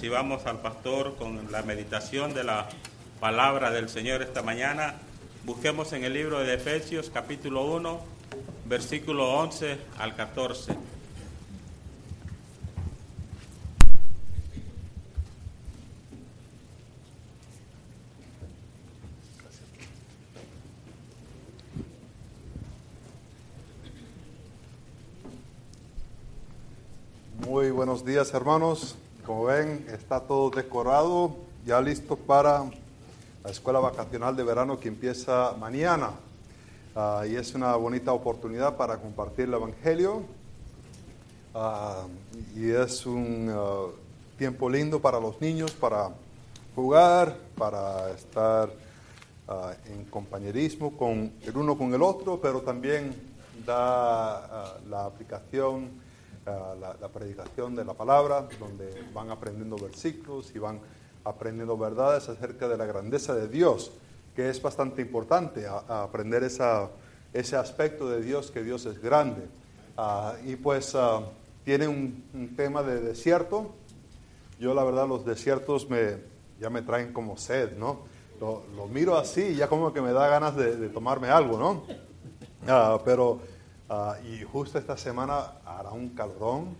[0.00, 2.70] Si vamos al pastor con la meditación de la
[3.20, 4.94] palabra del Señor esta mañana,
[5.44, 8.00] busquemos en el libro de Efesios capítulo 1,
[8.64, 10.74] versículo 11 al 14.
[27.46, 28.96] Muy buenos días hermanos.
[29.30, 32.64] Como ven, está todo decorado, ya listo para
[33.44, 36.10] la escuela vacacional de verano que empieza mañana.
[36.96, 40.22] Ah, y es una bonita oportunidad para compartir el Evangelio.
[41.54, 42.08] Ah,
[42.56, 43.86] y es un ah,
[44.36, 46.10] tiempo lindo para los niños, para
[46.74, 48.68] jugar, para estar
[49.86, 53.14] en compañerismo con el uno con el otro, pero también
[53.64, 56.09] da la aplicación
[56.46, 60.80] la, predicación de la palabra, donde van aprendiendo versículos y van
[61.24, 63.92] aprendiendo verdades acerca de la grandeza de Dios,
[64.34, 66.90] que es bastante importante aprender esa,
[67.32, 69.46] ese aspecto de Dios, que Dios es grande.
[69.96, 71.22] Ah, y pues ah,
[71.64, 72.24] tiene un,
[72.56, 73.74] tema de desierto.
[74.58, 76.18] Yo la verdad los desiertos me,
[76.58, 78.08] ya me traen como sed, ¿no?
[78.40, 81.82] Lo, miro así y ya como que me da ganas de, tomarme algo, ¿no?
[82.66, 83.40] Ah, pero
[83.92, 86.76] Ah, y justo esta semana hará un calorón,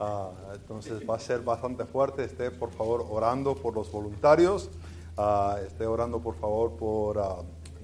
[0.00, 2.24] ah, entonces va a ser bastante fuerte.
[2.24, 4.70] Esté por favor orando por los voluntarios,
[5.18, 7.16] uh, esté orando por favor por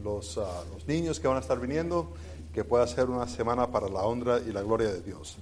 [0.02, 2.14] los, los, niños que van a estar viniendo,
[2.54, 5.36] que pueda ser una semana para la honra y la gloria de Dios.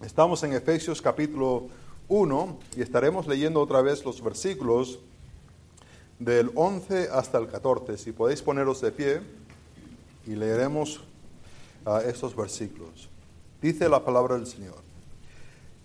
[0.00, 1.66] Estamos en Efesios capítulo
[2.08, 5.00] 1 y estaremos leyendo otra vez los versículos
[6.18, 7.98] del 11 hasta el 14.
[7.98, 9.20] Si podéis poneros de pie
[10.26, 11.02] y leeremos
[11.84, 13.08] a estos versículos.
[13.60, 14.82] Dice la palabra del Señor.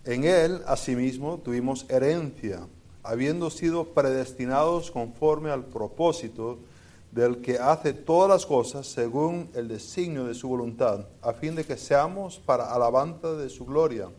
[0.05, 2.67] En Él, asimismo, tuvimos herencia,
[3.03, 6.59] habiendo sido predestinados conforme al propósito
[7.11, 11.65] del que hace todas las cosas según el designio de su voluntad, a fin de
[11.65, 14.09] que seamos para alabanza de su gloria.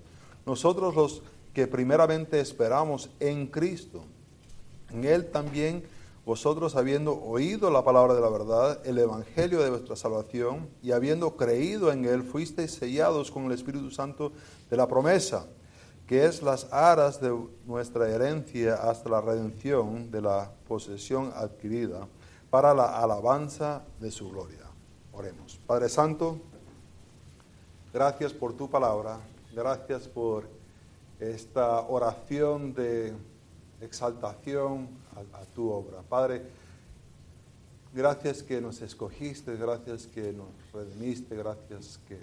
[0.45, 1.23] Nosotros los
[1.55, 4.05] que primeramente esperamos en Cristo.
[4.91, 5.85] En Él también
[6.31, 11.37] vosotros habiendo oído la palabra de la verdad, el evangelio de vuestra salvación, y habiendo
[11.37, 14.31] creído en él, fuisteis sellados con el Espíritu Santo
[14.71, 15.47] de la promesa,
[16.07, 17.37] que es las aras de
[17.67, 22.07] nuestra herencia hasta la redención de la posesión adquirida,
[22.49, 24.71] para la alabanza de su gloria.
[25.13, 25.59] Oremos.
[25.67, 26.39] Padre Santo,
[27.93, 29.19] gracias por tu palabra,
[29.53, 30.45] gracias por
[31.19, 33.15] esta oración de
[33.81, 34.89] exaltación
[35.33, 36.03] a, tu obra.
[36.03, 36.43] Padre,
[37.95, 42.19] gracias que nos escogiste, gracias que nos redimiste, gracias que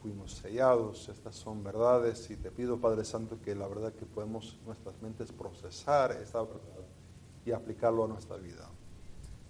[0.00, 1.08] fuimos sellados.
[1.08, 5.30] Estas son verdades y te pido, Padre Santo, que la verdad que podemos nuestras mentes
[5.32, 6.86] procesar esta verdad
[7.44, 8.68] y aplicarlo a nuestra vida.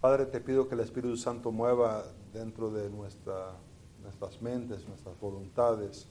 [0.00, 3.56] Padre, te pido que el Espíritu Santo mueva dentro de nuestra,
[4.02, 6.08] nuestras mentes, nuestras voluntades.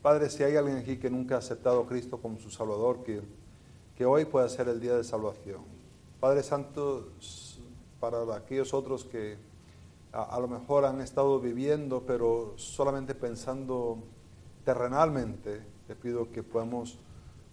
[0.00, 3.20] Padre, si hay alguien aquí que nunca ha aceptado a Cristo como su Salvador, que,
[3.96, 5.62] que hoy pueda ser el día de salvación.
[6.20, 7.08] Padre Santo,
[7.98, 9.38] para aquellos otros que
[10.12, 13.98] a, lo mejor han estado viviendo, pero solamente pensando
[14.64, 16.98] terrenalmente, te pido que podamos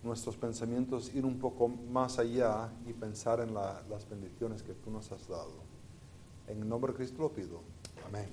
[0.03, 5.11] nuestros pensamientos ir un poco más allá y pensar en las bendiciones que tú nos
[5.11, 5.63] has dado.
[6.47, 7.61] En el nombre de Cristo lo pido.
[8.05, 8.27] Amén.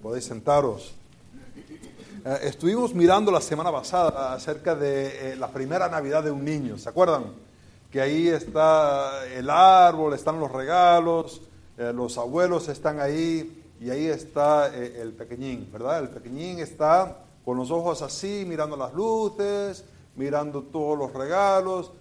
[0.00, 0.94] Podéis sentaros.
[2.24, 6.78] Eh, estuvimos mirando la semana pasada acerca de eh, la primera Navidad de un niño,
[6.78, 7.47] ¿se acuerdan?
[7.90, 11.40] Que ahí está el árbol, están los regalos,
[11.76, 16.00] eh, los abuelos están ahí y ahí está eh, el pequeñín, ¿verdad?
[16.00, 19.84] El pequeñín está con los ojos así, mirando las luces,
[20.16, 21.92] mirando todos los regalos,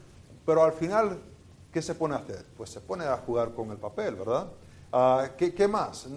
[0.45, 1.19] pero al final,
[1.71, 2.45] ¿qué se pone a hacer?
[2.57, 4.47] Pues se pone a jugar con el papel, ¿verdad?
[4.91, 6.07] Ah, ¿qué, ¿Qué más?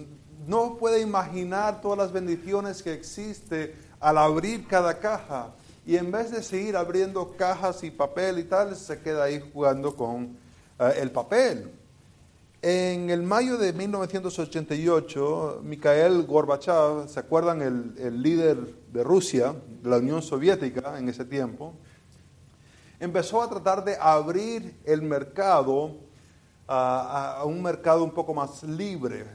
[0.47, 5.51] No puede imaginar todas las bendiciones que existe al abrir cada caja
[5.85, 9.95] y en vez de seguir abriendo cajas y papel y tal, se queda ahí jugando
[9.95, 10.37] con
[10.79, 11.71] eh, el papel.
[12.61, 18.57] En el mayo de 1988, Mikhail Gorbachev, ¿se acuerdan el, líder
[18.93, 21.73] de Rusia, de la Unión Soviética en ese tiempo?
[22.99, 25.95] Empezó a tratar de abrir el mercado
[26.67, 29.25] a, un mercado un poco más libre.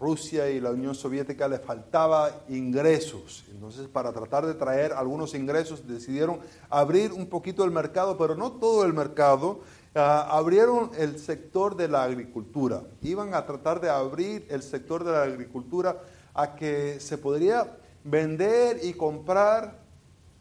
[0.00, 3.44] Rusia y la Unión Soviética le faltaba ingresos.
[3.50, 8.52] Entonces, para tratar de traer algunos ingresos, decidieron abrir un poquito el mercado, pero no
[8.52, 9.60] todo el mercado.
[9.94, 12.82] Ah, abrieron el sector de la agricultura.
[13.02, 16.00] Iban a tratar de abrir el sector de la agricultura
[16.32, 19.80] a que se podría vender y comprar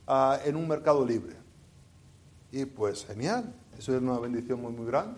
[0.08, 1.36] ah, en un mercado libre.
[2.52, 3.54] Y pues genial.
[3.78, 5.18] Eso era una bendición muy, muy grande.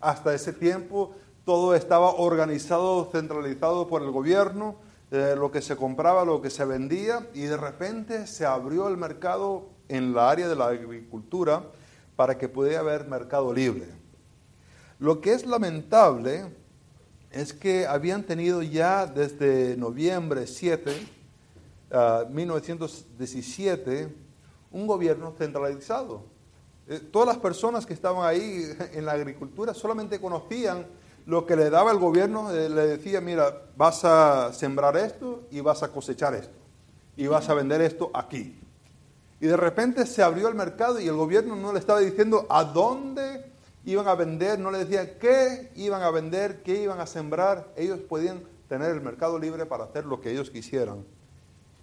[0.00, 1.14] Hasta ese tiempo
[1.44, 4.76] todo estaba organizado, centralizado por el gobierno,
[5.10, 8.96] eh, lo que se compraba, lo que se vendía, y de repente se abrió el
[8.96, 11.64] mercado en la área de la agricultura
[12.16, 13.86] para que pudiera haber mercado libre.
[14.98, 16.44] Lo que es lamentable
[17.30, 20.92] es que habían tenido ya desde noviembre 7,
[22.30, 24.08] 1917, ah,
[24.70, 26.24] un gobierno centralizado.
[26.88, 30.86] Eh, todas las personas que estaban ahí en la agricultura solamente conocían
[31.26, 35.60] lo que le daba el gobierno, eh, le decía, mira, vas a sembrar esto y
[35.60, 36.62] vas a cosechar esto
[37.16, 38.58] y vas a vender esto aquí.
[39.40, 42.64] Y de repente se abrió el mercado y el gobierno no le estaba diciendo a
[42.64, 43.50] dónde
[43.84, 47.72] iban a vender, no le decía qué iban a vender, qué iban a sembrar.
[47.76, 51.04] Ellos podían tener el mercado libre para hacer lo que ellos quisieran.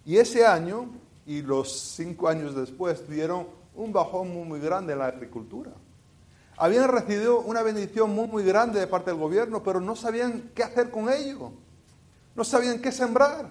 [0.06, 0.89] Y ese año
[1.25, 5.71] y los cinco años después tuvieron un bajón muy, muy grande en la agricultura.
[6.62, 10.62] Habían recibido una bendición muy, muy grande de parte del gobierno, pero no sabían qué
[10.62, 11.54] hacer con ello.
[12.36, 13.50] No sabían qué sembrar.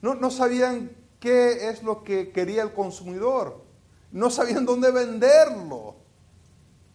[0.00, 3.62] No, no sabían qué es lo que quería el consumidor.
[4.12, 5.96] No sabían dónde venderlo.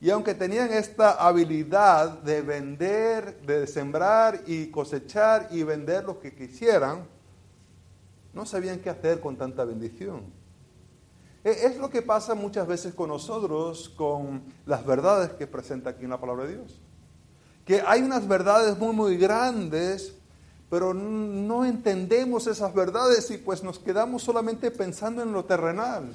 [0.02, 6.34] Y aunque tenían esta habilidad de vender, de sembrar y cosechar y vender lo que
[6.34, 7.06] quisieran,
[8.34, 10.24] no sabían qué hacer con tanta bendición.
[11.46, 16.04] E, es lo que pasa muchas veces con nosotros, con las verdades que presenta aquí
[16.04, 16.82] en la palabra de Dios.
[17.66, 20.14] Que hay unas verdades muy, muy grandes,
[20.72, 26.12] pero no entendemos esas verdades y pues nos quedamos solamente pensando en lo terrenal.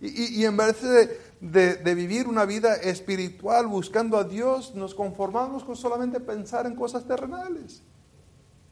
[0.00, 5.76] Y, en vez de, de, vivir una vida espiritual buscando a Dios, nos conformamos con
[5.76, 7.82] solamente pensar en cosas terrenales.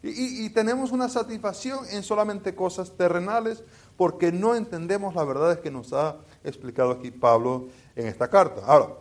[0.03, 3.62] Y, tenemos una satisfacción en solamente cosas terrenales
[3.97, 8.62] porque no entendemos las verdades que nos ha explicado aquí Pablo en esta carta.
[8.65, 8.94] Ahora,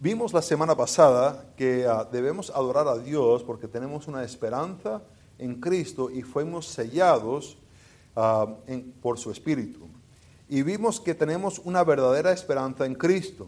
[0.00, 5.02] vimos la semana pasada que ah, debemos adorar a Dios porque tenemos una esperanza
[5.38, 7.58] en Cristo y fuimos sellados
[8.16, 8.46] ah,
[9.00, 9.88] por su Espíritu.
[10.48, 13.46] Y vimos que tenemos una verdadera esperanza en Cristo.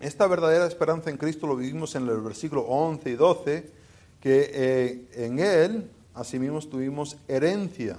[0.00, 3.72] Esta verdadera esperanza en Cristo lo vivimos en el versículo 11 y 12
[4.20, 7.98] que eh, en Él, asimismo, tuvimos herencia.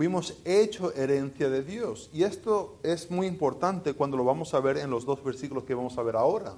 [0.00, 2.08] Fuimos hecho herencia de Dios.
[2.10, 5.74] Y esto es muy importante cuando lo vamos a ver en los dos versículos que
[5.74, 6.54] vamos a ver ahora.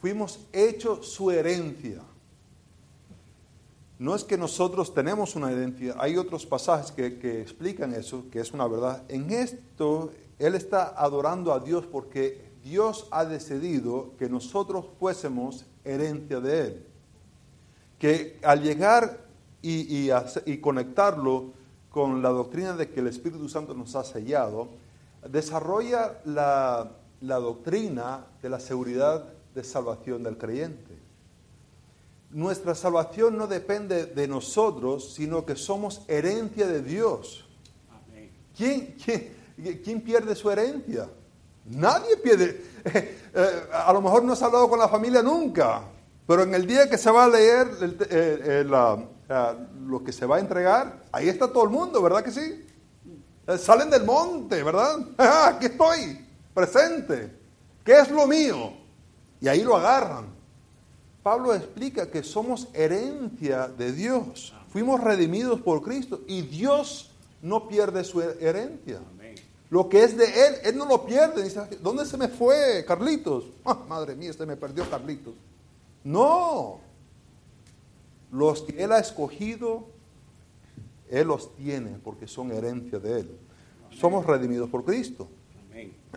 [0.00, 2.00] Fuimos hecho su herencia.
[3.98, 8.38] No es que nosotros tenemos una herencia, hay otros pasajes que, que explican eso, que
[8.38, 9.02] es una verdad.
[9.08, 16.38] En esto, Él está adorando a Dios porque Dios ha decidido que nosotros fuésemos herencia
[16.38, 16.86] de Él
[17.98, 19.24] que al llegar
[19.60, 20.10] y,
[20.60, 21.63] conectarlo
[21.94, 24.66] con la doctrina de que el Espíritu Santo nos ha sellado,
[25.30, 29.24] desarrolla la, doctrina de la seguridad
[29.54, 30.98] de salvación del creyente.
[32.30, 37.44] Nuestra salvación no depende de nosotros, sino que somos herencia de Dios.
[38.56, 38.96] ¿Quién,
[39.84, 41.08] quién, pierde su herencia?
[41.66, 42.74] Nadie pierde.
[43.36, 45.82] Eh, a lo mejor no has hablado con la familia nunca,
[46.24, 47.66] pero en el día que se va a leer
[48.08, 48.64] eh,
[49.86, 52.66] lo que se va a entregar, ahí está todo el mundo, ¿verdad que sí?
[53.46, 54.98] Eh, salen del monte, ¿verdad?
[55.18, 57.36] Ah, aquí estoy, presente.
[57.84, 58.72] ¿Qué es lo mío?
[59.40, 60.26] Y ahí lo agarran.
[61.22, 64.54] Pablo explica que somos herencia de Dios.
[64.68, 67.10] Fuimos redimidos por Cristo y Dios
[67.42, 69.00] no pierde su herencia.
[69.70, 71.42] Lo que es de Él, Él no lo pierde.
[71.42, 73.44] Dice, ¿dónde se me fue Carlitos?
[73.64, 75.34] Ah, madre mía, se me perdió Carlitos.
[76.04, 76.80] No.
[78.34, 79.86] Los que Él ha escogido,
[81.08, 83.38] Él los tiene porque son herencia de Él.
[83.92, 85.28] Somos redimidos por Cristo.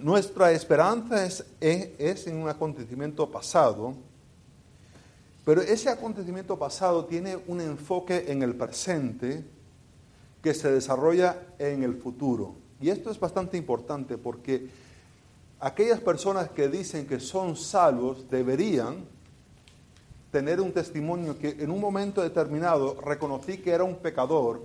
[0.01, 3.93] Nuestra esperanza es, es, en un acontecimiento pasado,
[5.45, 9.43] pero ese acontecimiento pasado tiene un enfoque en el presente
[10.41, 12.55] que se desarrolla en el futuro.
[12.81, 14.69] Y esto es bastante importante porque
[15.59, 19.05] aquellas personas que dicen que son salvos deberían
[20.31, 24.61] tener un testimonio que en un momento determinado reconocí que era un pecador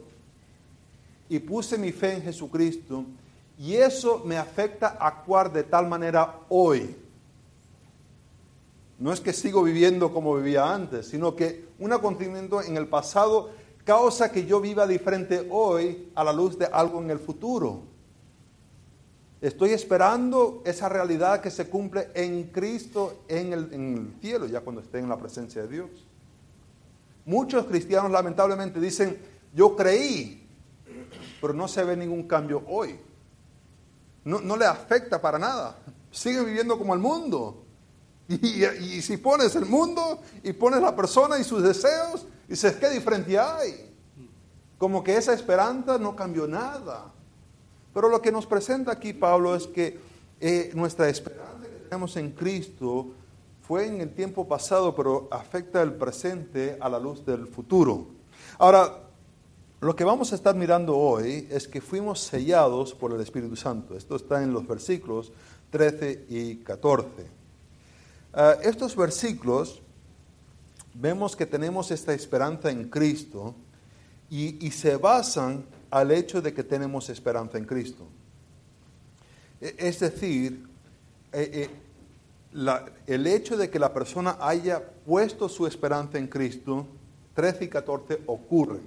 [1.29, 3.05] y puse mi fe en Jesucristo
[3.59, 6.97] y eso me afecta a actuar de tal manera hoy.
[8.99, 13.51] No es que sigo viviendo como vivía antes, sino que un acontecimiento en el pasado
[13.85, 17.92] causa que yo viva diferente hoy a la luz de algo en el futuro.
[19.43, 25.01] Estoy esperando esa realidad que se cumple en Cristo en el, cielo, ya cuando esté
[25.01, 25.91] en la presencia de Dios.
[27.27, 29.19] Muchos cristianos lamentablemente dicen,
[29.53, 30.47] yo creí,
[31.41, 32.97] pero no se ve ningún cambio hoy.
[34.25, 35.77] No, no le afecta para nada.
[36.13, 37.65] siguen viviendo como el mundo.
[38.29, 43.57] Y, si pones el mundo y pones la persona y sus deseos, dices, ¿qué diferencia
[43.57, 43.93] hay?
[44.79, 47.13] Como que esa esperanza no cambió nada.
[47.93, 49.99] Pero lo que nos presenta aquí Pablo es que
[50.41, 53.09] eh, nuestra esperanza que tenemos en Cristo
[53.63, 58.07] fue en el tiempo pasado, pero afecta el presente a la luz del futuro.
[58.59, 58.99] Ahora,
[59.81, 63.97] lo que vamos a estar mirando hoy es que fuimos sellados por el Espíritu Santo.
[63.97, 65.33] Esto está en los versículos
[65.71, 67.07] 13 y 14.
[68.35, 69.83] Ah, estos versículos
[70.95, 73.55] vemos que tenemos esta esperanza en Cristo
[74.31, 78.09] y, se basan al hecho de que tenemos esperanza en Cristo.
[79.61, 80.67] E, es decir,
[81.33, 86.87] eh, eh, el hecho de que la persona haya puesto su esperanza en Cristo,
[87.35, 88.81] 13 y 14 ocurren.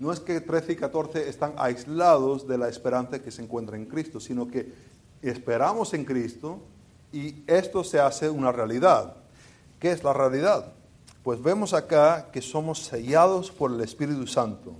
[0.00, 3.86] No es que 13 y 14 están aislados de la esperanza que se encuentra en
[3.86, 4.72] Cristo, sino que
[5.22, 6.58] esperamos en Cristo
[7.12, 9.14] y esto se hace una realidad.
[9.78, 10.72] ¿Qué es la realidad?
[11.22, 14.74] Pues vemos acá que somos sellados por el Espíritu Santo.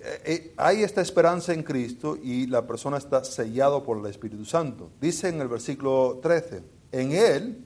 [0.00, 4.44] Eh, eh, hay esta esperanza en Cristo y la persona está sellado por el Espíritu
[4.44, 4.90] Santo.
[5.00, 6.62] Dice en el versículo 13,
[6.92, 7.64] en Él,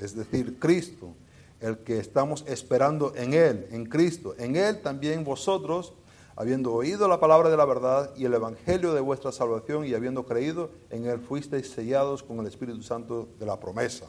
[0.00, 1.14] es decir, Cristo,
[1.60, 5.94] el que estamos esperando en Él, en Cristo, en Él también vosotros,
[6.36, 10.26] habiendo oído la palabra de la verdad y el evangelio de vuestra salvación y habiendo
[10.26, 14.06] creído, en Él fuisteis sellados con el Espíritu Santo de la promesa.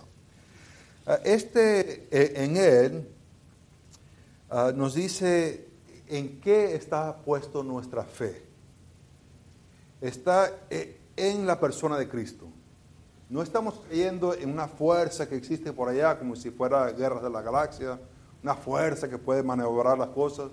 [1.05, 3.07] Ah, este eh, en Él
[4.49, 5.67] ah, nos dice
[6.07, 8.43] en qué está puesto nuestra fe.
[10.01, 12.47] Está eh, en la persona de Cristo.
[13.29, 17.29] No estamos creyendo en una fuerza que existe por allá, como si fuera guerras de
[17.29, 17.99] la galaxia,
[18.43, 20.51] una fuerza que puede maniobrar las cosas.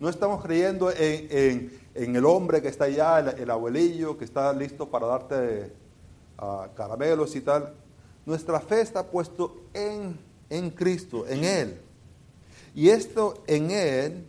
[0.00, 5.06] No estamos creyendo en, el hombre que está allá, el, abuelillo que está listo para
[5.06, 5.72] darte
[6.38, 7.74] ah, caramelos y tal.
[8.24, 10.18] Nuestra fe está puesto en,
[10.48, 11.80] en Cristo, en Él.
[12.74, 14.24] Y esto en Él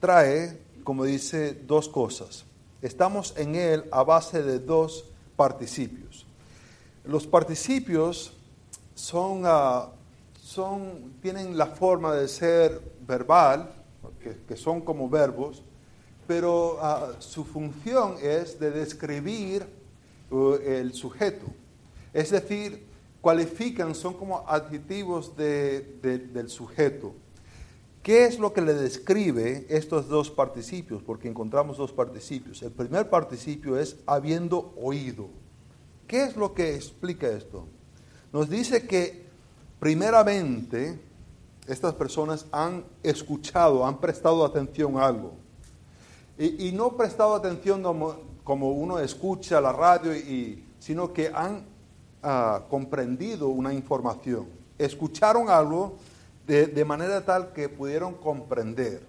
[0.00, 2.44] trae, como dice, dos cosas.
[2.82, 5.04] Estamos en Él a base de dos
[5.36, 6.26] participios.
[7.04, 8.32] Los participios
[8.94, 9.90] son, ah,
[11.22, 13.70] tienen la forma de ser verbal,
[14.46, 15.62] que, son como verbos,
[16.26, 19.66] pero ah, su función es de describir
[20.30, 21.46] uh, el sujeto.
[22.12, 22.86] Es decir,
[23.20, 27.14] cualifican, son como adjetivos del sujeto.
[28.02, 31.02] ¿Qué es lo que le describe estos dos participios?
[31.02, 32.62] Porque encontramos dos participios.
[32.62, 35.28] El primer participio es habiendo oído.
[36.06, 37.66] ¿Qué es lo que explica esto?
[38.32, 39.26] Nos dice que
[39.78, 40.98] primeramente
[41.66, 45.34] estas personas han escuchado, han prestado atención a algo.
[46.38, 47.82] Y, no prestado atención
[48.44, 51.66] como, uno escucha la radio, y, sino que han
[52.70, 55.96] comprendido una información, escucharon algo
[56.50, 59.02] de, manera tal que pudieron comprender.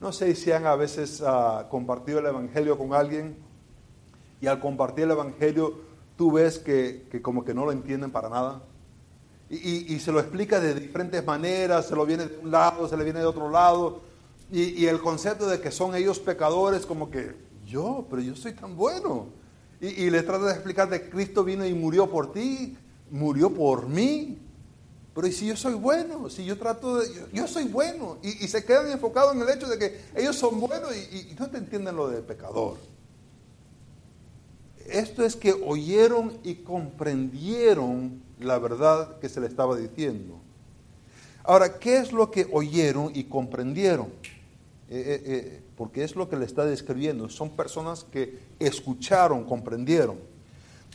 [0.00, 3.36] No sé si han a veces ah, compartido el Evangelio con alguien
[4.40, 5.80] y al compartir el Evangelio
[6.16, 8.62] tú ves que, como que no lo entienden para nada.
[9.50, 13.04] Y, se lo explica de diferentes maneras, se lo viene de un lado, se le
[13.04, 14.00] viene de otro lado.
[14.50, 17.36] Y, y el concepto de que son ellos pecadores, como que
[17.66, 19.42] yo, pero yo soy tan bueno
[19.82, 22.76] y, le trata de explicar que Cristo vino y murió por ti,
[23.10, 24.38] murió por mí.
[25.14, 26.30] Pero ¿y si yo soy bueno?
[26.30, 27.08] Si yo trato de...
[27.32, 28.16] Yo, soy bueno.
[28.22, 31.58] Y, se quedan enfocados en el hecho de que ellos son buenos y, no te
[31.58, 32.78] entienden lo de pecador.
[34.86, 40.40] Esto es que oyeron y comprendieron la verdad que se le estaba diciendo.
[41.44, 44.06] Ahora, ¿qué es lo que oyeron y comprendieron?
[44.88, 47.28] Eh, eh, eh, porque es lo que le está describiendo.
[47.28, 50.18] Son personas que escucharon, comprendieron.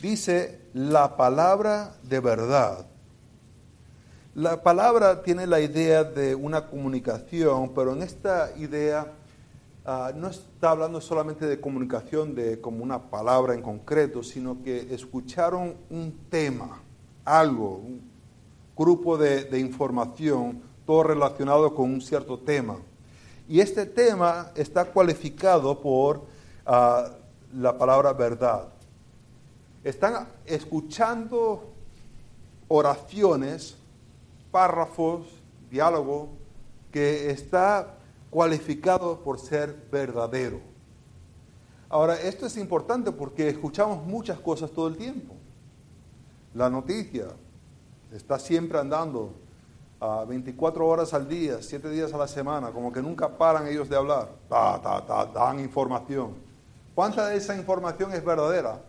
[0.00, 2.86] Dice la palabra de verdad.
[4.38, 9.12] La palabra tiene la idea de una comunicación, pero en esta idea
[9.84, 14.94] ah, no está hablando solamente de comunicación de como una palabra en concreto, sino que
[14.94, 16.80] escucharon un tema,
[17.24, 18.00] algo, un
[18.76, 22.76] grupo de, información, todo relacionado con un cierto tema.
[23.48, 26.22] Y este tema está cualificado por
[26.64, 27.08] ah,
[27.54, 28.68] la palabra verdad.
[29.82, 31.72] Están escuchando
[32.68, 33.77] oraciones,
[34.50, 35.26] párrafos,
[35.70, 36.30] diálogo,
[36.90, 37.94] que está
[38.30, 40.60] cualificado por ser verdadero.
[41.88, 45.34] Ahora, esto es importante porque escuchamos muchas cosas todo el tiempo.
[46.54, 47.28] La noticia
[48.12, 49.32] está siempre andando
[50.28, 53.96] 24 horas al día, 7 días a la semana, como que nunca paran ellos de
[53.96, 54.28] hablar.
[54.48, 56.34] dan información.
[56.94, 58.82] ¿Cuánta de esa información es verdadera?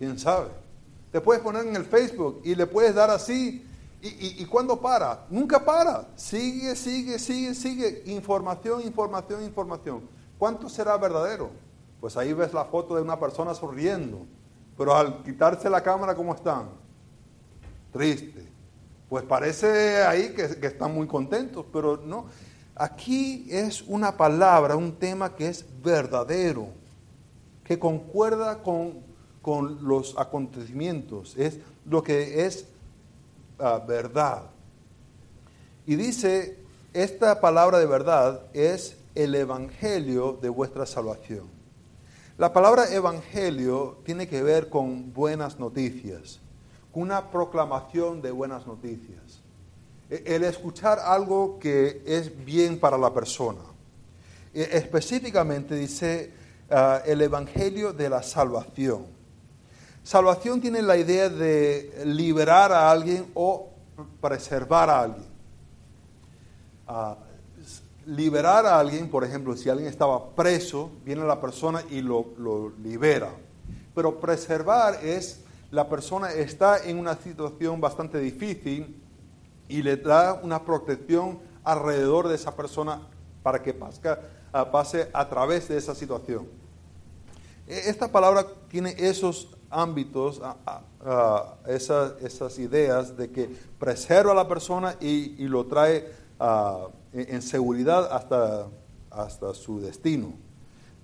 [0.00, 0.48] quién sabe.
[1.12, 3.66] Te puedes poner en el Facebook y le puedes dar así.
[4.02, 5.26] ¿Y, y, cuándo para?
[5.28, 6.08] Nunca para.
[6.16, 8.02] Sigue, sigue, sigue, sigue.
[8.06, 10.08] Información, información, información.
[10.38, 11.50] ¿Cuánto será verdadero?
[12.00, 14.26] Pues ahí ves la foto de una persona sonriendo.
[14.78, 16.70] Pero al quitarse la cámara, ¿cómo están?
[17.92, 18.48] Triste.
[19.10, 22.26] Pues parece ahí que, que están muy contentos, pero no.
[22.74, 26.68] Aquí es una palabra, un tema que es verdadero,
[27.64, 29.10] que concuerda con
[29.42, 32.66] con los acontecimientos, es lo que es
[33.86, 34.42] verdad.
[35.86, 36.58] Y dice,
[36.92, 41.48] esta palabra de verdad es el evangelio de vuestra salvación.
[42.38, 46.40] La palabra evangelio tiene que ver con buenas noticias,
[46.90, 49.42] con una proclamación de buenas noticias.
[50.08, 53.60] E, el escuchar algo que es bien para la persona.
[54.54, 56.32] E, específicamente dice
[56.70, 59.19] ah, el evangelio de la salvación.
[60.02, 63.68] Salvación tiene la idea de liberar a alguien o
[64.20, 65.26] preservar a alguien.
[66.86, 67.16] Ah,
[68.06, 73.30] liberar a alguien, por ejemplo, si alguien estaba preso, viene la persona y lo, libera.
[73.94, 75.40] Pero preservar es
[75.70, 79.00] la persona está en una situación bastante difícil
[79.68, 83.02] y le da una protección alrededor de esa persona
[83.42, 83.76] para que
[84.52, 86.48] ah, pase a través de esa situación.
[87.68, 90.42] E, esta palabra tiene esos ámbitos,
[91.66, 93.48] esas, ideas de que
[93.78, 96.10] preserva a la persona y, lo trae
[97.12, 98.66] en, seguridad hasta,
[99.10, 100.32] hasta su destino.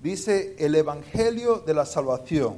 [0.03, 2.57] Dice el Evangelio de la Salvación.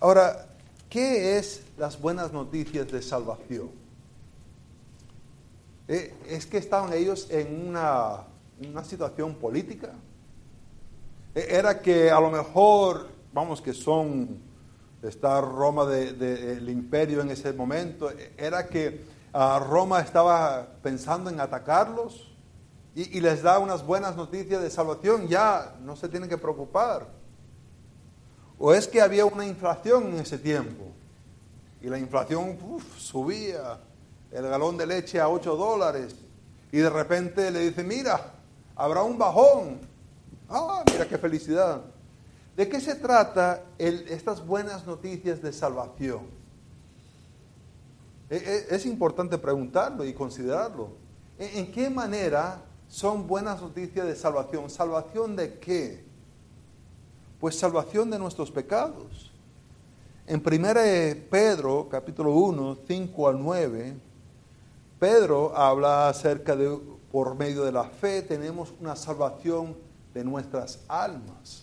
[0.00, 0.48] Ahora,
[0.88, 3.70] ¿qué es las buenas noticias de salvación?
[5.88, 8.24] Eh, ¿Es que estaban ellos en una,
[8.68, 9.92] una situación política?
[11.34, 14.40] Eh, ¿Era que a lo mejor, vamos, que son
[15.02, 19.04] está Roma del de, imperio en ese momento, era que
[19.34, 22.32] uh, Roma estaba pensando en atacarlos
[22.94, 27.06] y, y, les da unas buenas noticias de salvación, ya no se tienen que preocupar.
[28.58, 30.84] O es que había una inflación en ese tiempo
[31.80, 32.56] y la inflación
[32.96, 33.80] subía,
[34.30, 36.14] el galón de leche a 8 dólares
[36.70, 38.32] y de repente le dice, mira,
[38.76, 39.80] habrá un bajón.
[40.48, 41.82] Ah, mira qué felicidad.
[42.56, 46.26] ¿De qué se trata estas buenas noticias de salvación?
[48.28, 50.90] E, e, es, importante preguntarlo y considerarlo.
[51.38, 54.68] ¿En, ¿En, qué manera son buenas noticias de salvación?
[54.68, 56.04] ¿Salvación de qué?
[57.40, 59.32] Pues salvación de nuestros pecados.
[60.26, 63.96] En 1 Pedro, capítulo 1, 5 al 9,
[64.98, 66.78] Pedro habla acerca de,
[67.10, 69.76] por medio de la fe, tenemos una salvación
[70.14, 71.61] de nuestras almas.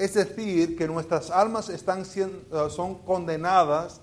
[0.00, 4.00] Es decir, que nuestras almas están siendo, eh, son condenadas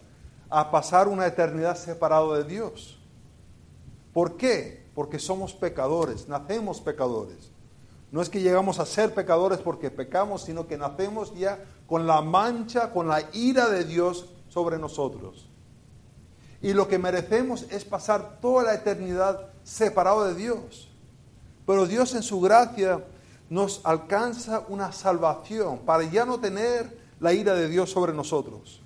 [0.48, 3.00] a pasar una eternidad separado de Dios.
[4.14, 4.86] ¿Por qué?
[4.94, 7.50] Porque somos pecadores, nacemos pecadores.
[8.12, 12.22] No es que llegamos a ser pecadores porque pecamos, sino que nacemos ya con la
[12.22, 15.50] mancha, con la ira de Dios sobre nosotros.
[16.62, 20.90] Y lo que merecemos es pasar toda la eternidad separado de Dios.
[21.66, 23.04] Pero Dios en su gracia
[23.50, 28.82] nos alcanza una salvación para ya no tener la ira de Dios sobre nosotros,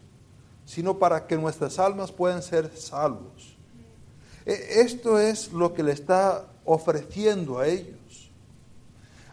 [0.66, 3.58] sino para que nuestras almas puedan ser salvos.
[4.46, 8.32] E, esto es lo que le está ofreciendo a ellos.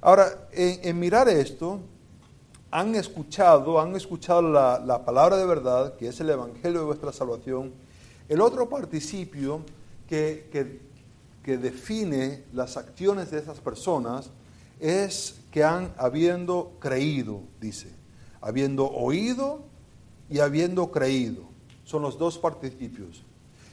[0.01, 1.81] Ahora, en, mirar esto,
[2.71, 7.73] han escuchado, han escuchado la, palabra de verdad, que es el Evangelio de vuestra salvación.
[8.29, 9.63] El otro participio
[10.09, 10.81] que, que,
[11.43, 14.31] que define las acciones de esas personas
[14.81, 17.89] es que han habiendo creído, dice,
[18.41, 19.65] habiendo oído
[20.29, 21.45] y habiendo creído.
[21.85, 23.25] Son los dos participios.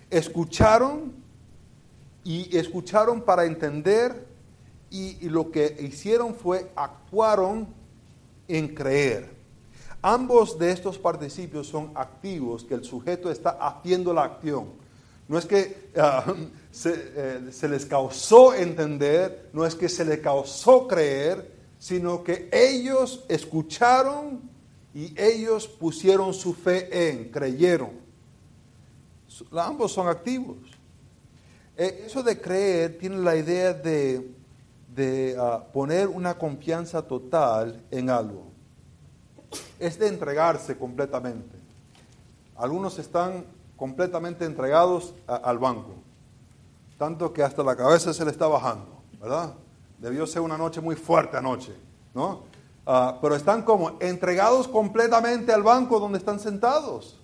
[0.09, 1.13] Escucharon
[2.23, 4.25] y escucharon para entender
[4.89, 7.67] y, lo que hicieron fue actuaron
[8.47, 9.35] en creer.
[10.01, 14.69] Ambos de estos participios son activos, que el sujeto está haciendo la acción.
[15.27, 15.91] No es que
[16.83, 23.23] eh, se, les causó entender, no es que se les causó creer, sino que ellos
[23.29, 24.41] escucharon
[24.93, 27.91] y ellos pusieron su fe en, creyeron.
[29.51, 30.57] Ambos son activos.
[31.77, 38.51] Eh, eso de creer tiene la idea de, ah, poner una confianza total en algo.
[39.79, 41.55] Es de entregarse completamente.
[42.57, 43.45] Algunos están
[43.77, 46.04] completamente entregados al banco
[46.97, 49.53] tanto que hasta la cabeza se le está bajando, ¿verdad?
[49.99, 51.73] Debió ser una noche muy fuerte anoche,
[52.13, 52.43] ¿no?
[52.85, 57.19] Ah, pero están como entregados completamente al banco donde están sentados.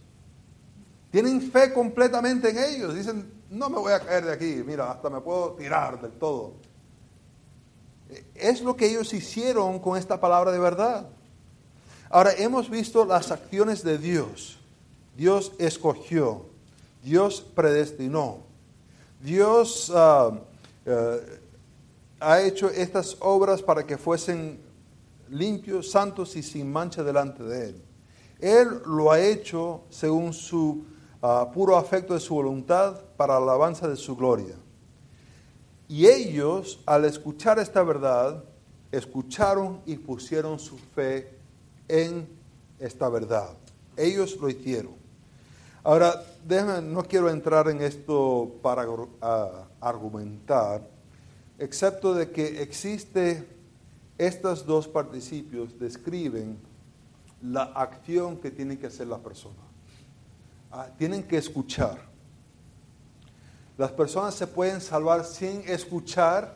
[1.12, 2.96] Tienen fe completamente en ellos.
[2.96, 6.54] Dicen, no me voy a caer de aquí, mira, hasta me puedo tirar del todo.
[8.34, 11.08] Es lo que ellos hicieron con esta palabra de verdad.
[12.10, 14.58] Ahora, hemos visto las acciones de Dios.
[15.16, 16.46] Dios escogió,
[17.04, 18.40] Dios predestinó,
[19.22, 20.32] Dios ah,
[20.86, 21.40] eh,
[22.20, 24.60] ha hecho estas obras para que fuesen
[25.30, 27.82] limpios, santos y sin mancha delante de Él.
[28.40, 30.84] Él lo ha hecho según su
[31.22, 34.56] ah, puro afecto de su voluntad para la alabanza de su gloria.
[35.88, 38.44] Y ellos, al escuchar esta verdad,
[38.92, 41.38] escucharon y pusieron su fe
[41.88, 42.28] en
[42.80, 43.56] esta verdad.
[43.96, 45.01] Ellos lo hicieron.
[45.84, 48.86] Ahora, déjame, no quiero entrar en esto para
[49.80, 50.88] argumentar,
[51.58, 53.48] excepto de que existe
[54.20, 56.60] estos dos participios describen
[57.42, 59.56] la acción que tiene que hacer la persona.
[60.72, 61.98] Ah, tienen que escuchar.
[63.76, 66.56] Las personas se pueden salvar sin escuchar,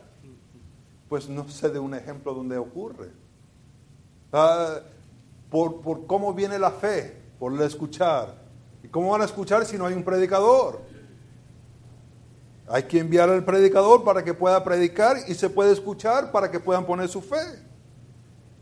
[1.08, 3.10] pues no sé de un ejemplo donde ocurre.
[4.32, 4.78] Ah,
[5.50, 8.45] por, por cómo viene la fe, por el escuchar.
[8.96, 10.80] ¿Y cómo van a escuchar si no hay un predicador?
[12.66, 16.60] Hay que enviar al predicador para que pueda predicar y se puede escuchar para que
[16.60, 17.62] puedan poner su fe.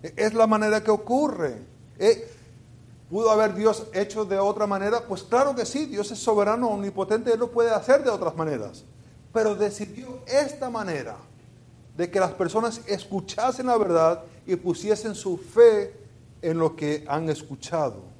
[0.02, 1.62] Es la manera que ocurre.
[2.00, 2.28] Eh,
[3.08, 5.04] ¿Pudo haber Dios hecho de otra manera?
[5.06, 8.82] Pues claro que sí, Dios es soberano, omnipotente, Él lo puede hacer de otras maneras.
[9.32, 11.16] Pero decidió esta manera
[11.96, 15.94] de que las personas escuchasen la verdad y pusiesen su fe
[16.42, 18.13] en lo que han escuchado.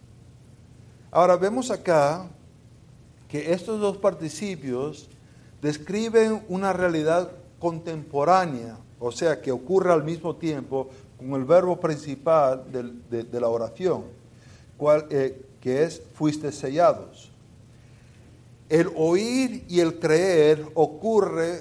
[1.15, 2.27] Ahora vemos acá
[3.29, 5.09] que estos dos participios
[5.63, 12.65] describen una realidad contemporánea, o sea, que ocurre al mismo tiempo con el verbo principal
[12.69, 14.07] de, la oración,
[14.77, 17.31] cual, eh, que es fuiste sellados.
[18.69, 21.61] El oír y el creer ocurre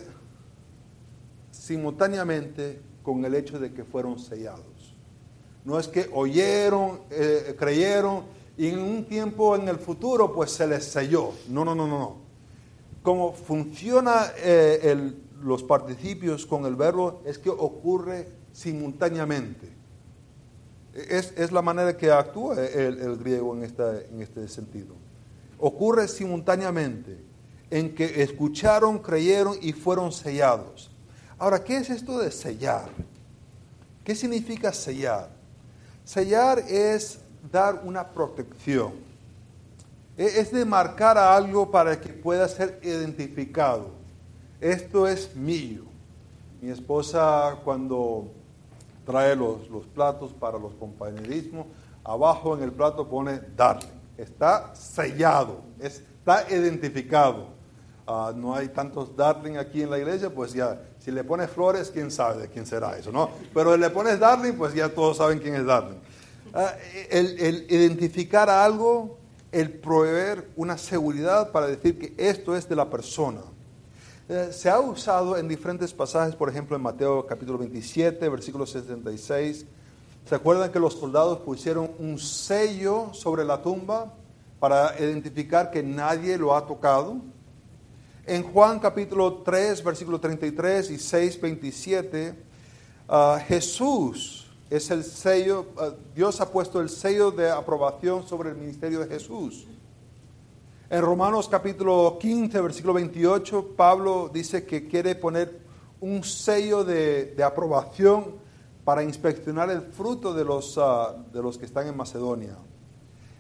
[1.52, 4.96] simultáneamente con el hecho de que fueron sellados.
[5.64, 10.68] No es que oyeron, eh, creyeron y en un tiempo en el futuro pues se
[10.68, 11.32] les selló.
[11.50, 12.24] No, no, no, no, no
[13.04, 15.14] cómo funciona eh,
[15.44, 19.70] los participios con el verbo es que ocurre simultáneamente.
[20.94, 24.96] Es, la manera que actúa el, griego en, en este sentido.
[25.60, 27.20] Ocurre simultáneamente
[27.70, 30.92] en que escucharon, creyeron y fueron sellados.
[31.38, 32.90] Ahora, ¿qué es esto de sellar?
[34.04, 35.32] ¿Qué significa sellar?
[36.06, 37.20] Sellar es
[37.52, 38.94] dar una protección
[40.18, 43.92] e-, es de marcar a algo para que pueda ser identificado.
[44.60, 45.84] Esto es mío.
[46.62, 48.28] Mi esposa cuando
[49.06, 51.66] trae los, los platos para los compañerismos,
[52.04, 53.88] abajo en el plato pone darling.
[54.18, 57.48] Está sellado, está identificado.
[58.06, 61.90] Ah, no hay tantos darling aquí en la iglesia, pues ya, si le pones flores,
[61.90, 63.30] quién sabe de quién será eso, ¿no?
[63.54, 65.98] Pero si le pones darling, pues ya todos saben quién es darling.
[66.56, 66.76] Ah,
[67.10, 69.18] el, identificar algo
[69.52, 73.42] el proveer una seguridad para decir que esto es de la persona.
[74.30, 79.66] Eh, se ha usado en diferentes pasajes, por ejemplo en Mateo capítulo 27, versículo 76.
[80.30, 84.14] ¿Se acuerdan que los soldados pusieron un sello sobre la tumba
[84.60, 87.18] para identificar que nadie lo ha tocado?
[88.28, 92.36] En Juan capítulo 3, versículo 33 y 6, 27,
[93.10, 98.56] ah, Jesús es el sello, eh, Dios ha puesto el sello de aprobación sobre el
[98.56, 99.68] ministerio de Jesús.
[100.90, 105.60] En Romanos capítulo 15, versículo 28, Pablo dice que quiere poner
[106.02, 108.36] un sello de, aprobación
[108.84, 112.58] para inspeccionar el fruto de los, ah, de los que están en Macedonia.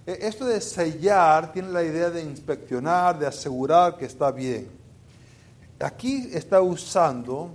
[0.06, 4.70] E, esto de sellar tiene la idea de inspeccionar, de asegurar que está bien.
[5.80, 7.52] Aquí está usando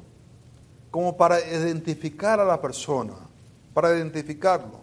[0.90, 3.27] como para identificar a la persona
[3.78, 4.80] para identificarlo.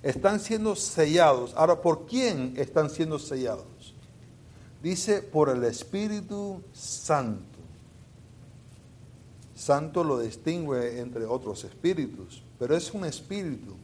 [0.00, 1.52] Están siendo sellados.
[1.56, 3.96] Ahora, ¿por quién están siendo sellados?
[4.80, 7.58] Dice, por el Espíritu Santo.
[9.56, 13.74] Santo lo distingue entre otros espíritus, pero es un espíritu.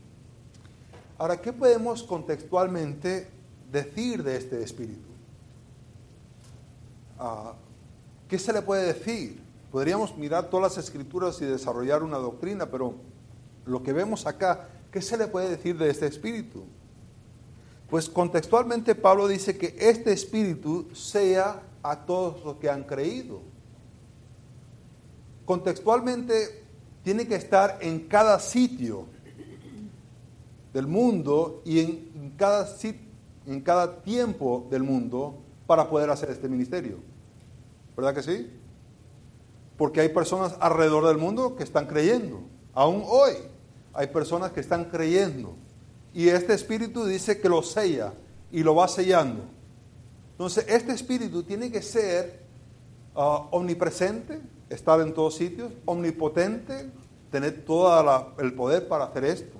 [1.18, 3.28] Ahora, ¿qué podemos contextualmente
[3.72, 5.10] decir de este espíritu?
[7.18, 7.54] Ah,
[8.28, 9.42] ¿Qué se le puede decir?
[9.72, 13.09] Podríamos mirar todas las escrituras y desarrollar una doctrina, pero
[13.70, 16.64] lo que vemos acá, ¿qué se le puede decir de este espíritu?
[17.88, 23.40] Pues contextualmente Pablo dice que este espíritu sea a todos los que han creído.
[25.44, 26.64] Contextualmente
[27.02, 29.06] tiene que estar en cada sitio
[30.72, 32.68] del mundo y en cada,
[33.46, 36.98] en cada tiempo del mundo para poder hacer este ministerio.
[37.96, 38.50] ¿Verdad que sí?
[39.76, 42.40] Porque hay personas alrededor del mundo que están creyendo.
[42.72, 43.32] Aún hoy
[43.92, 45.54] hay personas que están creyendo.
[46.12, 48.12] Y este espíritu dice que lo sella
[48.50, 49.44] y lo va sellando.
[50.32, 52.40] Entonces, este espíritu tiene que ser
[53.14, 56.90] ah, omnipresente, estar en todos sitios, omnipotente,
[57.30, 59.56] tener todo el poder para hacer esto.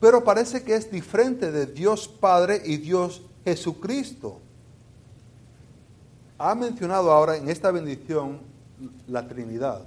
[0.00, 4.40] Pero parece que es diferente de Dios Padre y Dios Jesucristo.
[6.38, 8.40] Ha mencionado ahora en esta bendición
[9.06, 9.82] la Trinidad,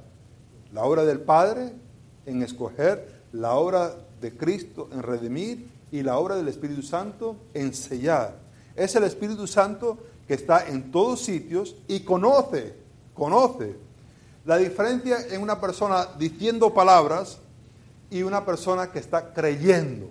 [0.72, 1.74] la obra del Padre
[2.26, 7.74] en escoger, la obra de Cristo en redimir y la obra del Espíritu Santo en
[7.74, 8.40] sellar.
[8.76, 12.76] Es el Espíritu Santo que está en todos sitios y conoce,
[13.14, 13.76] conoce
[14.46, 17.40] la diferencia en una persona diciendo palabras
[18.10, 20.10] y una persona que está creyendo.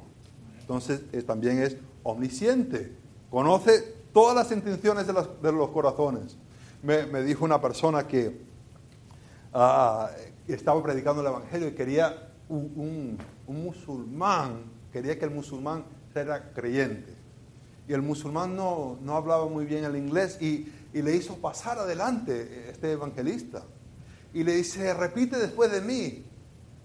[0.61, 2.93] Entonces también es omnisciente,
[3.31, 6.37] conoce todas las intenciones de, los corazones.
[6.83, 8.41] Me, dijo una persona que
[9.55, 10.11] ah,
[10.49, 17.15] estaba predicando el Evangelio y quería un, musulmán, quería que el musulmán fuera creyente.
[17.89, 22.69] Y el musulmán no, no hablaba muy bien el inglés y, le hizo pasar adelante
[22.69, 23.63] este evangelista
[24.35, 26.23] y le dice, repite después de mí.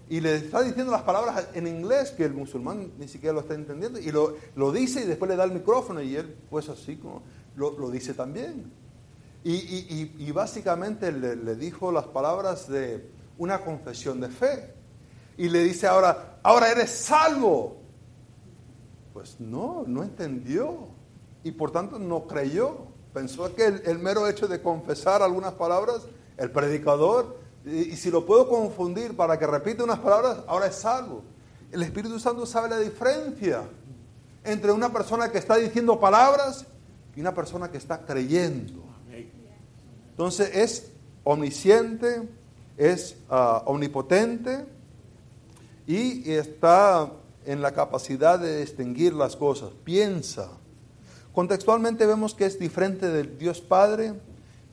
[0.08, 3.52] Y le está diciendo las palabras en inglés que el musulmán ni siquiera lo está
[3.52, 3.98] entendiendo.
[3.98, 7.22] Y lo, lo dice y después le da el micrófono y él pues así como
[7.54, 8.72] lo, lo dice también.
[9.44, 14.74] Y, y, básicamente le, dijo las palabras de una confesión de fe.
[15.38, 17.76] Y le dice ahora, ahora eres salvo.
[19.14, 20.88] Pues no, no entendió.
[21.44, 22.88] Y por tanto no creyó.
[23.14, 26.02] Pensó que el, mero hecho de confesar algunas palabras
[26.36, 31.22] el predicador, y, si lo puedo confundir para que repita unas palabras, ahora es salvo.
[31.72, 33.62] El Espíritu Santo sabe la diferencia
[34.44, 36.66] entre una persona que está diciendo palabras
[37.14, 38.84] y una persona que está creyendo.
[40.10, 40.90] Entonces es
[41.22, 42.28] omnisciente,
[42.76, 44.77] es ah, omnipotente
[45.88, 47.10] y está
[47.46, 49.70] en la capacidad de distinguir las cosas.
[49.84, 50.50] Piensa.
[51.32, 54.12] Contextualmente vemos que es diferente del Dios Padre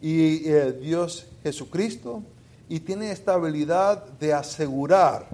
[0.01, 2.21] y eh, Dios Jesucristo
[2.67, 5.29] y tiene esta habilidad de asegurar,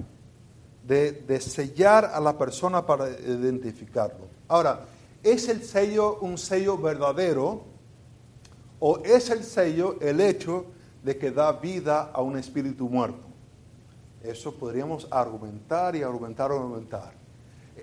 [0.87, 4.27] de, sellar a la persona para identificarlo.
[4.47, 4.85] Ahora,
[5.23, 7.63] ¿es el sello un sello verdadero
[8.79, 10.65] o es el sello el hecho
[11.03, 13.30] de que da vida a un espíritu muerto?
[14.23, 17.13] Eso podríamos argumentar y argumentar, argumentar.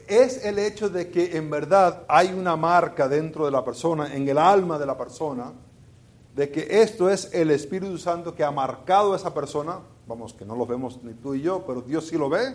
[0.06, 4.28] Es el hecho de que en verdad hay una marca dentro de la persona, en
[4.28, 5.52] el alma de la persona,
[6.34, 10.44] de que esto es el Espíritu Santo que ha marcado a esa persona, vamos, que
[10.44, 12.54] no lo vemos ni tú y yo, pero Dios sí lo ve,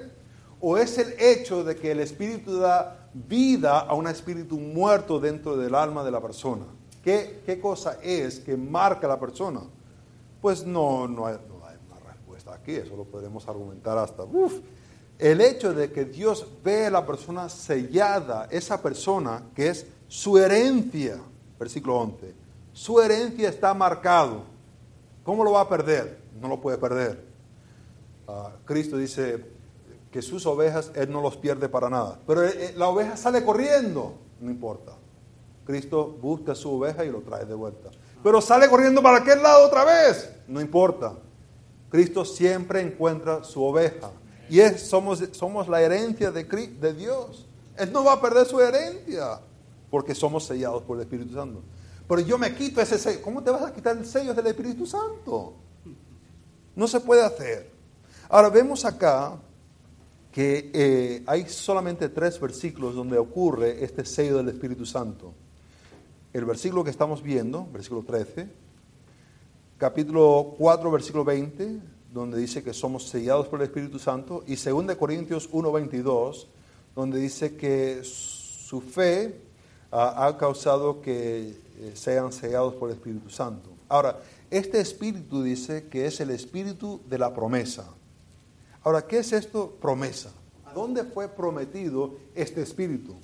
[0.61, 5.55] o es el hecho de que el Espíritu da vida a un espíritu muerto dentro
[5.57, 6.65] del alma de la persona.
[7.03, 9.61] ¿Qué, qué cosa es que marca a la persona?
[10.41, 11.27] Pues no, no,
[12.43, 14.23] respuesta aquí, eso lo podemos argumentar hasta...
[15.19, 20.37] El hecho de que Dios ve a la persona sellada, esa persona que es su
[20.37, 21.21] herencia,
[21.59, 24.43] versículo 11 su herencia está marcado.
[25.23, 26.19] ¿Cómo lo va a perder?
[26.41, 27.23] No lo puede perder.
[28.27, 29.45] Ah, Cristo dice
[30.11, 32.19] que sus ovejas Él no los pierde para nada.
[32.25, 34.93] Pero eh, eh, la oveja sale corriendo, no importa.
[35.65, 37.91] Cristo busca su oveja y lo trae de vuelta.
[38.23, 41.13] Pero sale corriendo para aquel lado otra vez, no importa.
[41.93, 44.09] Cristo siempre encuentra su oveja.
[44.49, 47.45] Y es, somos, somos la herencia de, de Dios.
[47.77, 49.39] Él no va a perder su herencia
[49.91, 51.61] porque somos sellados por el Espíritu Santo.
[52.07, 53.21] Pero yo me quito ese sello.
[53.21, 55.53] ¿Cómo te vas a quitar el sello del Espíritu Santo?
[56.75, 57.69] No se puede hacer.
[58.27, 59.37] Ahora vemos acá
[60.31, 65.35] que eh, hay solamente tres versículos donde ocurre este sello del Espíritu Santo.
[66.33, 68.62] El versículo que estamos viendo, versículo 13,
[69.83, 71.77] capítulo 4, versículo 20,
[72.13, 76.47] donde dice que somos sellados por el Espíritu Santo, y 2 Corintios 1, 22,
[76.95, 79.41] donde dice que su fe
[79.91, 83.71] ah, ha causado que eh, sean sellados por el Espíritu Santo.
[83.89, 87.85] Ahora, este Espíritu dice que es el Espíritu de la promesa.
[88.85, 89.75] Ahora, ¿qué es esto?
[89.81, 90.31] Promesa.
[90.65, 93.15] ¿A dónde fue prometido este Espíritu?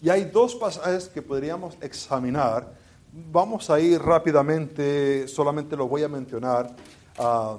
[0.00, 2.85] Y hay dos pasajes que podríamos examinar.
[3.12, 6.74] Vamos a ir rápidamente, solamente lo voy a mencionar.
[7.18, 7.58] Ah,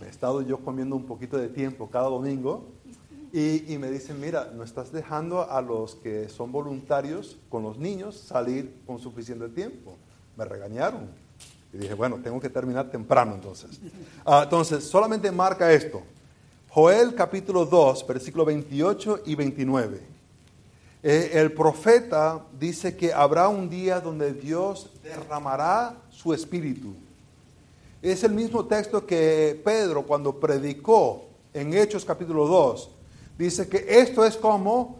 [0.00, 2.66] he estado yo comiendo un poquito de tiempo cada domingo
[3.32, 8.16] y, me dicen, mira, no estás dejando a los que son voluntarios con los niños
[8.16, 9.96] salir con suficiente tiempo.
[10.36, 11.10] Me regañaron.
[11.72, 13.80] Y dije, bueno, tengo que terminar temprano entonces.
[14.24, 16.02] Ah, entonces, solamente marca esto.
[16.70, 20.17] Joel capítulo 2, versículo 28 y 29.
[21.02, 26.94] Eh, el profeta dice que habrá un día donde Dios derramará su espíritu.
[28.02, 32.90] Es el mismo texto que Pedro cuando predicó en Hechos capítulo 2.
[33.38, 34.98] Dice que esto es como,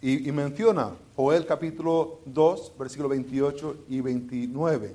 [0.00, 4.94] y, y menciona Joel capítulo 2, versículo 28 y 29.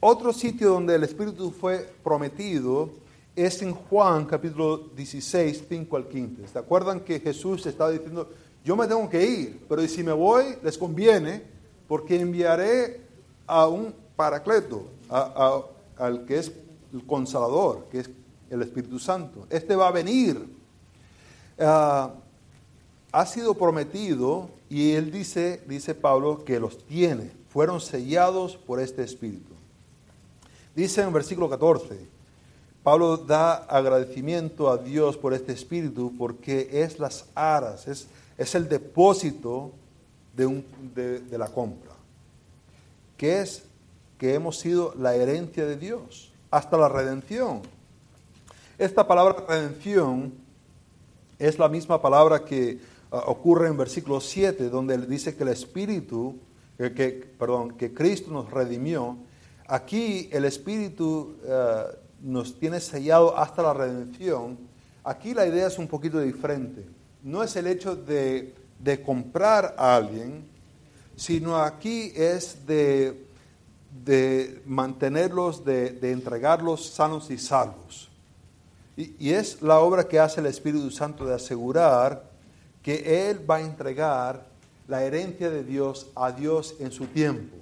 [0.00, 2.90] Otro sitio donde el Espíritu fue prometido
[3.36, 6.48] es en Juan capítulo 16, 5 al 15.
[6.48, 8.28] ¿Se acuerdan que Jesús estaba diciendo,
[8.64, 11.42] yo me tengo que ir, pero si me voy les conviene
[11.86, 13.02] porque enviaré
[13.46, 16.52] a un paracleto, al que es
[16.92, 18.10] el consolador, que es
[18.50, 19.46] el Espíritu Santo.
[19.50, 20.48] Este va a venir.
[21.58, 22.14] Ah,
[23.12, 29.02] ha sido prometido y él dice, dice Pablo, que los tiene, fueron sellados por este
[29.02, 29.52] Espíritu.
[30.74, 32.08] Dice en versículo 14,
[32.82, 38.68] Pablo da agradecimiento a Dios por este espíritu porque es las aras, es, es el
[38.68, 39.72] depósito
[40.36, 41.92] de, un, de, la compra,
[43.16, 43.64] que es
[44.18, 47.62] que hemos sido la herencia de Dios hasta la redención.
[48.78, 50.34] Esta palabra redención
[51.38, 56.38] es la misma palabra que uh, ocurre en versículo 7, donde dice que el Espíritu,
[56.76, 59.16] que, perdón, que Cristo nos redimió.
[59.68, 64.58] Aquí el Espíritu uh, nos tiene sellado hasta la redención,
[65.04, 66.84] aquí la idea es un poquito diferente.
[67.24, 70.46] No es el hecho de, de comprar a alguien,
[71.16, 73.26] sino aquí es de,
[74.04, 78.10] de mantenerlos, de, de, entregarlos sanos y salvos.
[78.96, 82.30] Y, y es la obra que hace el Espíritu Santo de asegurar
[82.82, 84.46] que Él va a entregar
[84.86, 87.56] la herencia de Dios a Dios en su tiempo.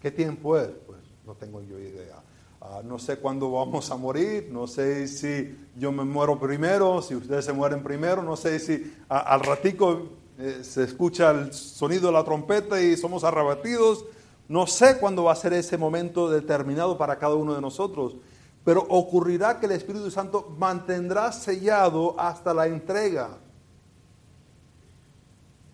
[0.00, 0.70] ¿Qué tiempo es?
[0.86, 2.23] Pues no tengo yo idea.
[2.64, 7.14] Uh, no sé cuándo vamos a morir, no sé si yo me muero primero, si
[7.14, 12.12] ustedes se mueren primero, no sé si al ratico eh, se escucha el sonido de
[12.14, 14.06] la trompeta y somos arrebatidos.
[14.48, 18.16] No sé cuándo va a ser ese momento determinado para cada uno de nosotros,
[18.64, 23.36] pero ocurrirá que el Espíritu Santo mantendrá sellado hasta la entrega.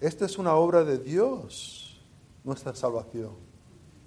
[0.01, 2.01] Esta es una obra de Dios,
[2.43, 3.31] nuestra salvación.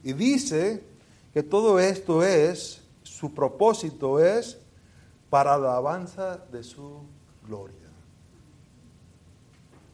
[0.04, 0.93] Y dice
[1.34, 4.60] que todo esto es, su propósito es
[5.30, 7.02] para la alabanza de su
[7.46, 7.78] gloria.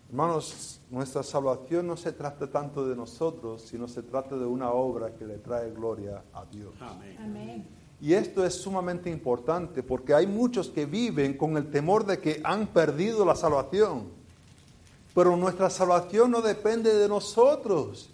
[0.09, 5.13] Hermanos, nuestra salvación no se trata tanto de nosotros, sino se trata de una obra
[5.13, 6.73] que le trae gloria a Dios.
[6.81, 7.17] Amén.
[7.19, 7.67] Amén.
[8.01, 12.41] Y esto es sumamente importante porque hay muchos que viven con el temor de que
[12.43, 14.09] han perdido la salvación.
[15.13, 18.09] Pero nuestra salvación no depende de nosotros.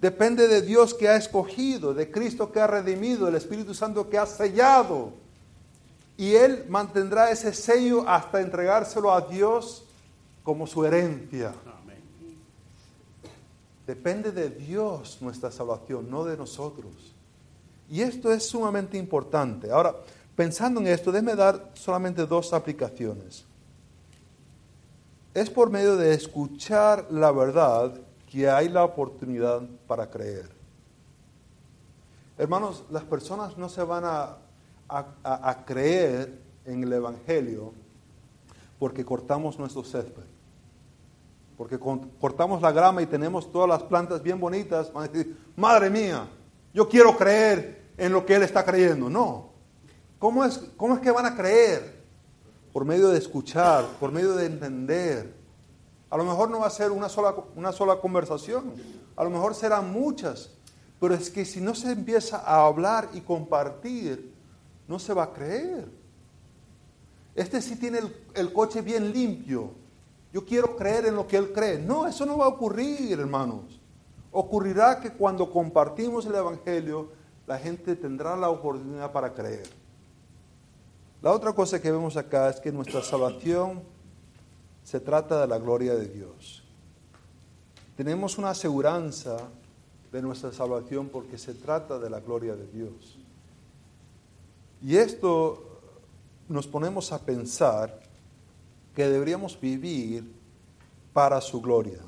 [0.00, 4.18] Depende de Dios que ha escogido, de Cristo que ha redimido, del Espíritu Santo que
[4.18, 5.12] ha sellado.
[6.18, 9.84] Y Él mantendrá ese sello hasta entregárselo a Dios
[10.42, 11.54] como su herencia.
[11.64, 12.02] Amén.
[13.86, 16.92] Depende de Dios nuestra salvación, no de nosotros.
[17.88, 19.70] Y esto es sumamente importante.
[19.70, 19.94] Ahora,
[20.34, 23.44] pensando en esto, déjeme dar solamente dos aplicaciones.
[25.32, 27.92] Es por medio de escuchar la verdad
[28.30, 30.48] que hay la oportunidad para creer.
[32.38, 34.36] Hermanos, las personas no se van a,
[34.88, 37.72] a, creer en el Evangelio
[38.78, 40.24] porque cortamos nuestro césped.
[41.56, 45.88] Porque cortamos la grama y tenemos todas las plantas bien bonitas, van a decir, madre
[45.88, 46.28] mía,
[46.74, 49.08] yo quiero creer en lo que él está creyendo.
[49.08, 49.50] No.
[50.18, 51.96] ¿Cómo es, cómo es que van a creer?
[52.74, 55.35] Por medio de escuchar, por medio de entender.
[56.16, 58.72] A lo mejor no va a ser una sola, una sola conversación,
[59.16, 60.48] a lo mejor serán muchas,
[60.98, 64.32] pero es que si no se empieza a hablar y compartir,
[64.88, 65.86] no se va a creer.
[67.34, 69.72] Este sí tiene el, el coche bien limpio.
[70.32, 71.78] Yo quiero creer en lo que él cree.
[71.78, 73.78] No, eso no va a ocurrir, hermanos.
[74.32, 77.10] Ocurrirá que cuando compartimos el Evangelio,
[77.46, 79.68] la gente tendrá la oportunidad para creer.
[81.20, 83.82] La otra cosa que vemos acá es que nuestra salvación
[84.86, 86.62] se trata de la gloria de Dios.
[87.96, 89.36] Tenemos una aseguranza
[90.12, 93.18] de nuestra salvación porque se trata de la gloria de Dios.
[94.80, 95.80] Y esto
[96.48, 98.00] nos ponemos a pensar
[98.94, 100.32] que deberíamos vivir
[101.12, 101.98] para su gloria.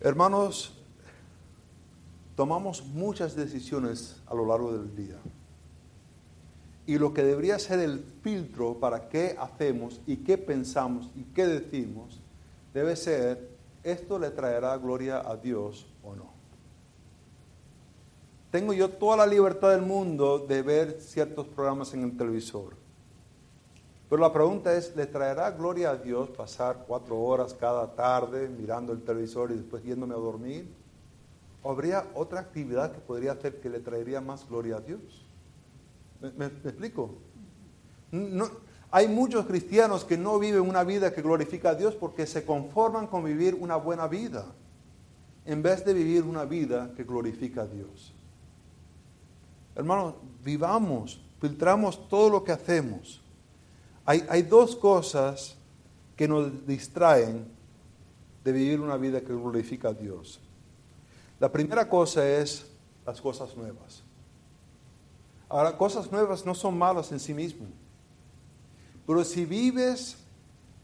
[0.00, 0.72] Hermanos,
[2.36, 5.18] tomamos muchas decisiones a lo largo del día.
[6.88, 11.46] Y lo que debería ser el filtro para qué hacemos y qué pensamos y qué
[11.46, 12.22] decimos
[12.72, 13.50] debe ser,
[13.82, 16.32] ¿esto le traerá gloria a Dios o no?
[18.50, 22.74] Tengo yo toda la libertad del mundo de ver ciertos programas en el televisor.
[24.08, 28.94] Pero la pregunta es, ¿le traerá gloria a Dios pasar cuatro horas cada tarde mirando
[28.94, 30.72] el televisor y después yéndome a dormir?
[31.62, 35.27] ¿O habría otra actividad que podría hacer que le traería más gloria a Dios?
[36.20, 37.14] ¿Me, explico?
[38.90, 43.06] Hay muchos cristianos que no viven una vida que glorifica a Dios porque se conforman
[43.06, 44.46] con vivir una buena vida
[45.44, 48.14] en vez de vivir una vida que glorifica a Dios.
[49.74, 50.14] Hermanos,
[50.44, 53.22] vivamos, filtramos todo lo que hacemos
[54.08, 55.54] hay, dos cosas
[56.16, 57.46] que nos distraen
[58.42, 60.40] de vivir una vida que glorifica a Dios.
[61.38, 62.64] La primera cosa es
[63.04, 64.02] las cosas nuevas.
[65.48, 67.70] Ahora, cosas nuevas no son malas en sí mismas.
[69.06, 70.18] Pero si vives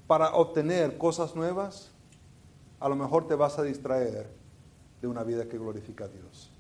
[0.07, 1.91] para obtener cosas nuevas,
[2.81, 4.31] a lo mejor te vas a distraer
[5.01, 6.51] de una vida que glorifica a Dios.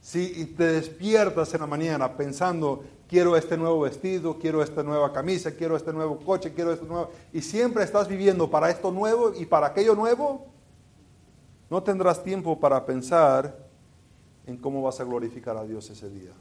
[0.00, 5.52] Si te despiertas en la mañana pensando quiero este nuevo vestido, quiero esta nueva camisa,
[5.52, 7.10] quiero este nuevo coche, quiero este nuevo...
[7.32, 10.46] Y siempre estás viviendo para esto nuevo y para aquello nuevo,
[11.70, 13.66] no tendrás tiempo para pensar
[14.46, 16.32] en cómo vas a glorificar a Dios ese día.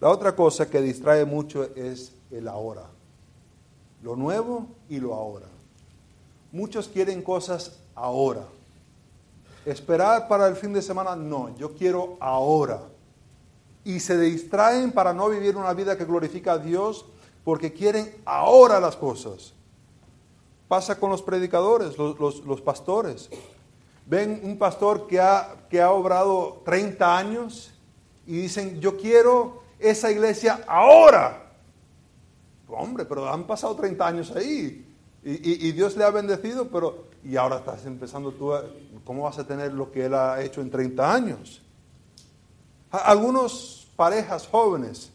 [0.00, 2.86] La otra cosa que distrae mucho es el ahora.
[4.02, 5.46] Lo nuevo y lo ahora.
[6.52, 8.44] Muchos quieren cosas ahora.
[9.66, 12.80] Esperar para el fin de semana, no, yo quiero ahora
[13.84, 17.04] y se distraen para no vivir una vida que glorifica a Dios
[17.44, 19.52] porque quieren ahora las cosas.
[20.68, 23.28] Pasa con los predicadores, los, pastores.
[24.06, 27.72] Ven un pastor que ha, obrado 30 años
[28.26, 31.52] y dicen, yo quiero esa iglesia ahora.
[32.68, 34.86] Hombre, pero han pasado 30 años ahí
[35.22, 38.64] y, Dios le ha bendecido, pero y ahora estás empezando tú, a,
[39.04, 41.60] ¿cómo vas a tener lo que Él ha hecho en 30 años?
[42.90, 45.10] Algunos parejas jóvenes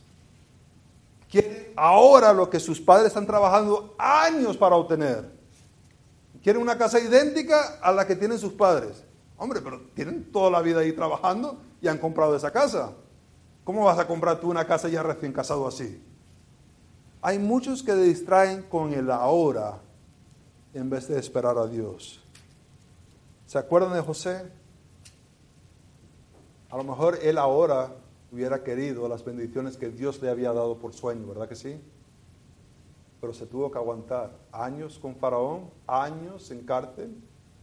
[1.30, 5.34] quieren ahora lo que sus padres están trabajando años para obtener.
[6.44, 9.04] Quieren una casa idéntica a la que tienen sus padres.
[9.38, 12.92] Hombre, pero tienen toda la vida ahí trabajando y han comprado esa casa.
[13.66, 16.00] ¿Cómo vas a comprar tú una casa ya recién casado así?
[17.20, 19.82] Hay muchos que distraen con el ahora
[20.76, 22.24] en vez de esperar a Dios.
[23.48, 24.46] ¿Se acuerdan de José?
[26.70, 27.96] A lo mejor él ahora
[28.32, 31.82] hubiera querido las bendiciones que Dios le había dado por sueño, ¿verdad que sí?
[33.20, 37.16] Pero se tuvo que aguantar años con Faraón, años en cárcel,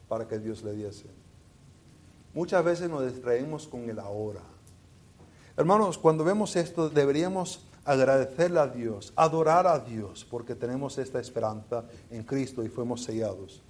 [0.08, 1.06] para que Dios le diese.
[2.34, 4.51] Muchas veces nos distraemos con el ahora.
[5.54, 11.84] Hermanos, cuando vemos esto, deberíamos agradecerle a Dios, adorar a Dios, porque tenemos esta esperanza
[12.10, 13.60] en Cristo y fuimos sellados.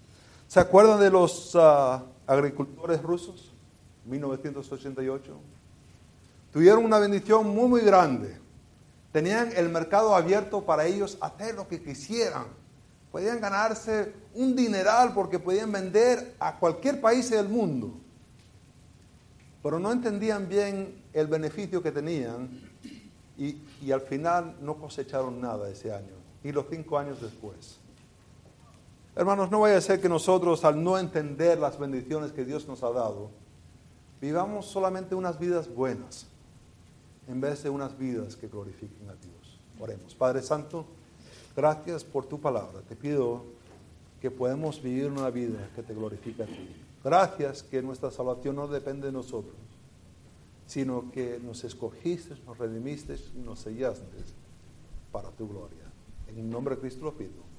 [0.46, 3.52] ¿Se acuerdan de los ah, agricultores rusos?
[4.04, 5.32] 1988.
[6.52, 8.38] Tuvieron una bendición muy, muy grande.
[9.10, 12.46] Tenían el mercado abierto para ellos hacer lo que quisieran.
[13.10, 17.94] Podían ganarse un dineral porque podían vender a cualquier país del mundo.
[19.62, 22.48] Pero no entendían bien el beneficio que tenían
[23.38, 27.78] y, al final no cosecharon nada ese año, y los cinco años después.
[29.14, 32.82] Hermanos, no vaya a ser que nosotros al no entender las bendiciones que Dios nos
[32.82, 33.30] ha dado,
[34.20, 36.26] vivamos solamente unas vidas buenas
[37.28, 39.60] en vez de unas vidas que glorifiquen a Dios.
[39.80, 40.14] Oremos.
[40.14, 40.86] Padre Santo,
[41.56, 42.80] gracias por tu palabra.
[42.88, 43.44] Te pido
[44.20, 46.68] que podamos vivir una vida que te glorifique a ti.
[47.04, 49.56] Gracias que nuestra salvación no depende de nosotros,
[50.66, 54.06] sino que nos escogiste, nos redimiste y nos sellaste
[55.10, 55.90] para tu gloria.
[56.28, 57.51] En el nombre de Cristo lo pido.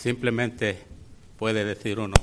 [0.00, 0.78] Simplemente
[1.38, 2.14] puede decir uno,